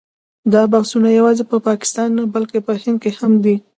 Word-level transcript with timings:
دا 0.53 0.61
بحثونه 0.73 1.09
یوازې 1.19 1.43
په 1.51 1.57
پاکستان 1.67 2.09
کې 2.11 2.15
نه 2.17 2.23
بلکې 2.35 2.59
په 2.65 2.71
هند 2.81 2.97
کې 3.03 3.11
هم 3.19 3.33
دي. 3.43 3.55